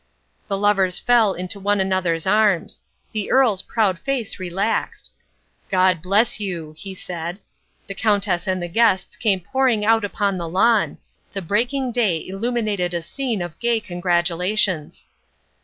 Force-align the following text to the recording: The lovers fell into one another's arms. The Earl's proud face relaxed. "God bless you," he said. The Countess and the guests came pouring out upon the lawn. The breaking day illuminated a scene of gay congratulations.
The 0.47 0.57
lovers 0.57 0.97
fell 0.97 1.35
into 1.35 1.59
one 1.59 1.79
another's 1.79 2.25
arms. 2.25 2.81
The 3.11 3.29
Earl's 3.29 3.61
proud 3.61 3.99
face 3.99 4.39
relaxed. 4.39 5.11
"God 5.69 6.01
bless 6.01 6.39
you," 6.39 6.73
he 6.75 6.95
said. 6.95 7.39
The 7.85 7.93
Countess 7.93 8.47
and 8.47 8.63
the 8.63 8.67
guests 8.67 9.15
came 9.15 9.41
pouring 9.41 9.85
out 9.85 10.03
upon 10.03 10.39
the 10.39 10.49
lawn. 10.49 10.97
The 11.33 11.43
breaking 11.43 11.91
day 11.91 12.27
illuminated 12.27 12.95
a 12.95 13.03
scene 13.03 13.43
of 13.43 13.59
gay 13.59 13.79
congratulations. 13.79 15.07